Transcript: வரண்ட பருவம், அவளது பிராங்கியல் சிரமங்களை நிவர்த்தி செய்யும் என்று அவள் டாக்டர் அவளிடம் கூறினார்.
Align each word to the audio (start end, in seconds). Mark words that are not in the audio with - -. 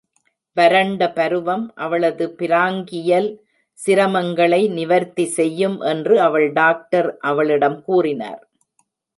வரண்ட 0.57 1.01
பருவம், 1.13 1.65
அவளது 1.75 2.25
பிராங்கியல் 2.39 3.29
சிரமங்களை 3.79 4.61
நிவர்த்தி 4.69 5.25
செய்யும் 5.25 5.77
என்று 5.81 6.19
அவள் 6.21 6.53
டாக்டர் 6.53 7.17
அவளிடம் 7.21 7.79
கூறினார். 7.81 8.41